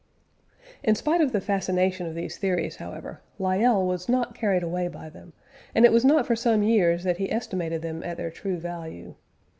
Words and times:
"In 0.83 0.95
spite 0.95 1.21
of 1.21 1.31
the 1.31 1.39
fascination 1.39 2.07
of 2.07 2.15
these 2.15 2.35
theories, 2.39 2.77
however, 2.77 3.21
Lyell 3.37 3.85
was 3.85 4.09
not 4.09 4.33
carried 4.33 4.63
away 4.63 4.87
by 4.87 5.11
them, 5.11 5.33
and 5.75 5.85
it 5.85 5.91
was 5.91 6.03
not 6.03 6.25
for 6.25 6.35
some 6.35 6.63
years 6.63 7.03
that 7.03 7.17
he 7.17 7.31
estimated 7.31 7.83
them 7.83 8.01
at 8.01 8.17
their 8.17 8.31
true 8.31 8.57
value. 8.57 9.13